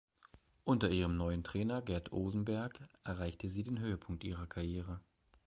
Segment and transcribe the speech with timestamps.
[0.63, 4.99] Unter ihrem neuen Trainer Gerd Osenberg erreichte sie den Höhepunkt ihrer Karriere.